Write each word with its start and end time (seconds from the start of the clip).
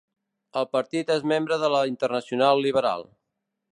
El 0.61 0.65
partit 0.75 1.11
és 1.15 1.21
membre 1.31 1.59
de 1.65 1.69
la 1.75 1.83
Internacional 1.93 2.67
Liberal. 2.69 3.05